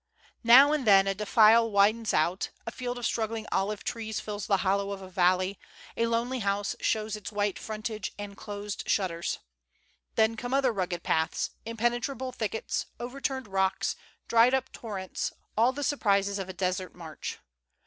[0.43, 4.57] Now and then a defile widens out, a field of struggling olive trees fills the
[4.65, 5.57] hollow of a valle}'',
[5.95, 9.37] a lonely house shows its white frontage and closed shut ters.
[10.15, 13.95] Then come other rugged paths, impenetrable thickets, overturned rocks,
[14.27, 17.37] dried up torrents— all the surprises of a desert march.